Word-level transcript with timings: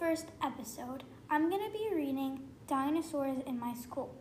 episode, 0.00 1.02
I'm 1.28 1.50
going 1.50 1.64
to 1.64 1.72
be 1.72 1.88
reading 1.92 2.40
Dinosaurs 2.68 3.42
in 3.46 3.58
My 3.58 3.74
School 3.74 4.14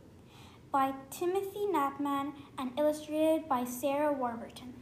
by 0.71 0.92
Timothy 1.12 1.68
Knapman 1.71 2.34
and 2.57 2.71
illustrated 2.80 3.48
by 3.48 3.64
Sarah 3.64 4.11
Warburton. 4.11 4.74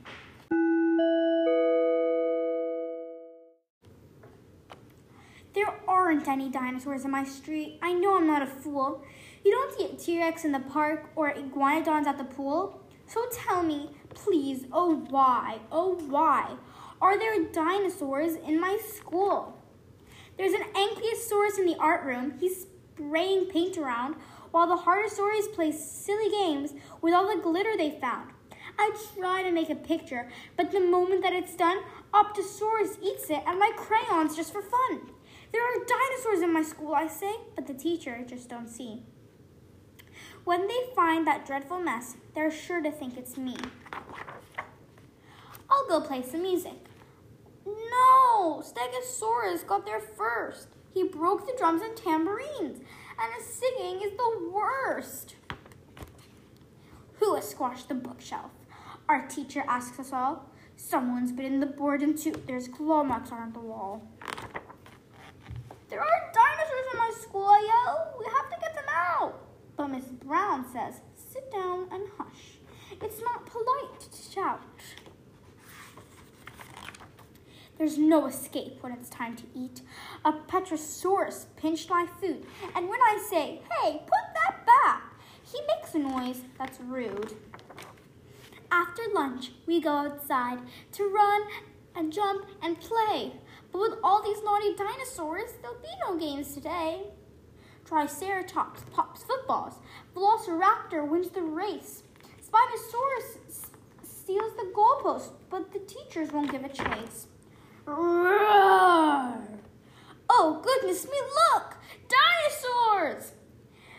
There 5.54 5.68
aren't 5.86 6.30
any 6.30 6.48
dinosaurs 6.50 7.04
in 7.04 7.12
my 7.12 7.26
street. 7.26 7.78
I 7.82 7.92
know 7.92 8.16
I'm 8.16 8.26
not 8.26 8.42
a 8.42 8.48
fool. 8.48 9.04
You 9.44 9.52
don't 9.52 9.78
see 9.78 9.86
a 9.86 9.98
T-Rex 9.98 10.46
in 10.46 10.54
the 10.54 10.62
park 10.62 11.12
or 11.18 11.34
iguanodons 11.34 12.08
at 12.08 12.18
the 12.18 12.24
pool. 12.24 12.82
So 13.06 13.26
tell 13.34 13.64
me, 13.64 13.90
please, 14.14 14.66
oh 14.72 15.06
why, 15.10 15.60
oh 15.74 15.96
why, 16.08 16.56
are 17.02 17.20
there 17.20 17.44
dinosaurs 17.52 18.36
in 18.36 18.62
my 18.62 18.78
school? 18.78 19.62
There's 20.38 20.54
an 20.54 20.64
Ankylosaurus 20.74 21.60
in 21.60 21.66
the 21.66 21.78
art 21.80 22.04
room. 22.06 22.34
He's 22.40 22.68
spraying 22.96 23.46
paint 23.46 23.78
around 23.78 24.16
while 24.52 24.68
the 24.68 24.84
Heartosaurs 24.84 25.54
play 25.54 25.72
silly 25.72 26.30
games 26.30 26.74
with 27.02 27.14
all 27.14 27.28
the 27.28 27.42
glitter 27.42 27.76
they 27.78 27.92
found. 27.92 28.32
I 28.78 28.92
try 29.18 29.44
to 29.44 29.52
make 29.52 29.70
a 29.70 29.76
picture, 29.76 30.30
but 30.58 30.72
the 30.72 30.80
moment 30.80 31.22
that 31.24 31.34
it's 31.34 31.56
done, 31.56 31.78
Optosaurus 32.14 32.98
eats 33.02 33.30
it 33.30 33.44
and 33.46 33.60
my 33.60 33.72
crayons 33.76 34.36
just 34.36 34.52
for 34.52 34.62
fun. 34.62 35.12
There 35.52 35.64
are 35.64 35.86
dinosaurs 35.86 36.42
in 36.42 36.54
my 36.54 36.64
school, 36.64 36.94
I 36.94 37.08
say, 37.08 37.34
but 37.56 37.68
the 37.68 37.74
teacher 37.74 38.26
just 38.28 38.50
don't 38.50 38.68
see. 38.68 39.04
When 40.44 40.68
they 40.68 40.90
find 40.96 41.26
that 41.26 41.46
dreadful 41.46 41.80
mess, 41.80 42.18
they're 42.34 42.52
sure 42.52 42.82
to 42.82 42.92
think 42.92 43.18
it's 43.18 43.38
me. 43.38 43.56
I'll 45.70 45.88
go 45.88 46.02
play 46.02 46.22
some 46.24 46.42
music. 46.42 46.86
No, 47.66 48.35
Stegosaurus 48.66 49.66
got 49.66 49.86
there 49.86 50.00
first. 50.00 50.70
He 50.94 51.04
broke 51.04 51.46
the 51.46 51.54
drums 51.58 51.82
and 51.82 51.96
tambourines, 51.96 52.80
and 53.20 53.34
his 53.38 53.46
singing 53.46 54.02
is 54.02 54.18
the 54.18 54.50
worst. 54.52 55.36
Who 57.20 57.36
has 57.36 57.50
squashed 57.50 57.90
the 57.90 57.96
bookshelf? 57.96 58.52
Our 59.08 59.28
teacher 59.28 59.64
asks 59.68 60.00
us 60.00 60.12
all. 60.12 60.50
Someone's 60.78 61.32
been 61.32 61.46
in 61.46 61.60
the 61.60 61.66
board 61.66 62.02
and 62.02 62.18
two. 62.18 62.34
There's 62.48 62.68
claw 62.68 63.04
marks 63.04 63.32
on 63.32 63.54
the 63.54 63.60
wall. 63.60 64.02
There 65.90 66.02
are 66.02 66.32
dinosaurs 66.34 66.86
in 66.92 66.98
my 66.98 67.12
school. 67.22 67.56
We 68.20 68.26
have 68.26 68.50
to 68.50 68.58
get 68.60 68.74
them 68.74 68.90
out. 68.90 69.40
But 69.78 69.88
Miss 69.88 70.06
Brown 70.06 70.66
says, 70.72 71.02
sit 71.16 71.52
down 71.52 71.88
and 71.92 72.08
hush. 72.18 72.58
It's 73.02 73.22
not 73.22 73.46
polite 73.46 74.00
to 74.00 74.32
shout. 74.32 74.62
There's 77.78 77.98
no 77.98 78.26
escape 78.28 78.78
when 78.82 78.94
it's 78.94 79.10
time 79.10 79.36
to 79.36 79.44
eat. 79.54 79.82
A 80.24 80.32
Petrosaurus 80.32 81.48
pinched 81.58 81.90
my 81.90 82.06
food, 82.22 82.46
and 82.74 82.88
when 82.88 83.02
I 83.02 83.26
say, 83.30 83.62
hey, 83.70 84.02
put 84.02 84.34
that 84.34 84.66
back, 84.66 85.14
he 85.44 85.60
makes 85.68 85.94
a 85.94 86.00
noise 86.00 86.42
that's 86.58 86.80
rude. 86.80 87.34
After 88.72 89.02
lunch, 89.14 89.52
we 89.66 89.82
go 89.82 89.90
outside 89.90 90.60
to 90.94 91.04
run 91.04 91.44
and 91.96 92.14
jump 92.14 92.46
and 92.62 92.80
play. 92.80 93.34
But 93.72 93.82
with 93.82 94.00
all 94.04 94.24
these 94.24 94.44
naughty 94.44 94.74
dinosaurs, 94.76 95.52
there'll 95.62 95.78
be 95.78 95.88
no 96.08 96.18
games 96.18 96.54
today. 96.54 97.08
Triceratops 97.86 98.84
pops 98.92 99.24
footballs. 99.24 99.76
Velociraptor 100.16 101.08
wins 101.08 101.30
the 101.30 101.42
race. 101.42 102.04
Spinosaurus 102.42 103.68
steals 104.04 104.54
the 104.56 104.72
goalpost, 104.74 105.32
but 105.50 105.72
the 105.74 105.80
teachers 105.80 106.32
won't 106.32 106.52
give 106.52 106.64
a 106.64 106.70
chase. 106.70 107.28
Roar! 107.86 109.38
Oh, 110.30 110.62
goodness 110.64 111.06
me, 111.06 111.18
look! 111.54 111.78
Dinosaurs! 112.10 113.34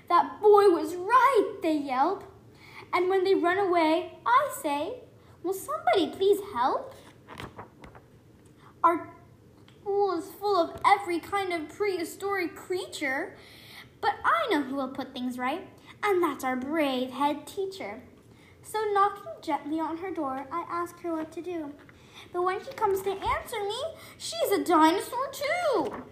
That 0.08 0.40
boy 0.40 0.70
was 0.70 0.94
right, 0.94 1.58
they 1.62 1.76
yelp. 1.76 2.24
And 2.92 3.08
when 3.08 3.24
they 3.24 3.34
run 3.34 3.58
away, 3.58 4.18
I 4.24 4.54
say, 4.62 5.00
Will 5.42 5.54
somebody 5.54 6.08
please 6.08 6.40
help? 6.52 6.94
Our 8.82 9.08
school 9.80 10.18
is 10.18 10.30
full 10.30 10.56
of 10.56 10.80
every 10.84 11.20
kind 11.20 11.52
of 11.52 11.68
prehistoric 11.68 12.56
creature, 12.56 13.36
but 14.00 14.14
I 14.24 14.48
know 14.50 14.62
who 14.62 14.74
will 14.74 14.88
put 14.88 15.12
things 15.12 15.38
right, 15.38 15.68
and 16.02 16.22
that's 16.22 16.42
our 16.42 16.56
brave 16.56 17.10
head 17.10 17.46
teacher. 17.46 18.02
So, 18.62 18.78
knocking 18.92 19.32
gently 19.42 19.78
on 19.78 19.98
her 19.98 20.10
door, 20.10 20.46
I 20.50 20.64
ask 20.68 20.98
her 21.00 21.14
what 21.14 21.30
to 21.32 21.42
do. 21.42 21.72
But 22.32 22.42
when 22.42 22.64
she 22.64 22.72
comes 22.72 23.02
to 23.02 23.10
answer 23.10 23.60
me, 23.62 23.80
she's 24.18 24.50
a 24.52 24.64
dinosaur 24.64 25.30
too. 25.32 26.04